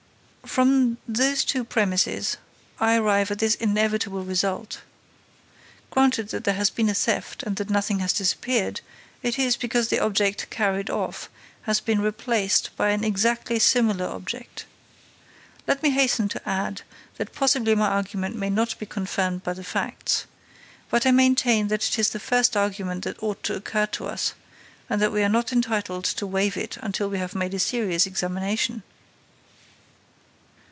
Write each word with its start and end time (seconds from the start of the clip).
"From 0.47 0.97
those 1.07 1.45
two 1.45 1.63
premises 1.63 2.35
I 2.77 2.97
arrive 2.97 3.31
at 3.31 3.39
this 3.39 3.55
inevitable 3.55 4.25
result: 4.25 4.81
granted 5.91 6.27
that 6.29 6.43
there 6.43 6.55
has 6.55 6.69
been 6.69 6.89
a 6.89 6.93
theft 6.93 7.41
and 7.43 7.55
that 7.55 7.69
nothing 7.69 7.99
has 7.99 8.11
disappeared, 8.11 8.81
it 9.23 9.39
is 9.39 9.55
because 9.55 9.87
the 9.87 9.99
object 10.01 10.49
carried 10.49 10.89
off 10.89 11.29
has 11.61 11.79
been 11.79 12.01
replaced 12.01 12.71
by 12.75 12.89
an 12.89 13.05
exactly 13.05 13.59
similar 13.59 14.05
object. 14.07 14.65
Let 15.67 15.81
me 15.81 15.91
hasten 15.91 16.27
to 16.29 16.49
add 16.49 16.81
that 17.15 17.31
possibly 17.33 17.73
my 17.73 17.87
argument 17.87 18.35
may 18.35 18.49
not 18.49 18.77
be 18.77 18.85
confirmed 18.85 19.43
by 19.43 19.53
the 19.53 19.63
facts. 19.63 20.25
But 20.89 21.05
I 21.05 21.11
maintain 21.11 21.69
that 21.69 21.87
it 21.87 21.97
is 21.97 22.09
the 22.09 22.19
first 22.19 22.57
argument 22.57 23.05
that 23.05 23.23
ought 23.23 23.41
to 23.43 23.55
occur 23.55 23.85
to 23.85 24.07
us 24.07 24.33
and 24.89 25.01
that 25.01 25.13
we 25.13 25.23
are 25.23 25.29
not 25.29 25.53
entitled 25.53 26.03
to 26.03 26.27
waive 26.27 26.57
it 26.57 26.75
until 26.81 27.07
we 27.09 27.19
have 27.19 27.35
made 27.35 27.53
a 27.53 27.59
serious 27.59 28.05
examination." 28.05 28.83